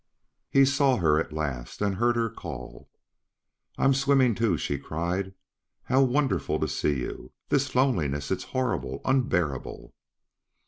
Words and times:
He 0.49 0.65
saw 0.65 0.97
her 0.97 1.19
at 1.19 1.31
last, 1.31 1.79
and 1.79 1.93
heard 1.93 2.15
her 2.15 2.27
call: 2.31 2.89
"I 3.77 3.83
am 3.85 3.93
swimming, 3.93 4.33
too," 4.33 4.57
she 4.57 4.79
cried. 4.79 5.35
"How 5.83 6.01
wonderful 6.01 6.59
to 6.59 6.67
see 6.67 7.01
you! 7.01 7.33
This 7.49 7.75
loneliness! 7.75 8.31
It 8.31 8.39
is 8.39 8.45
horrible 8.45 9.01
unbearable!" 9.05 9.93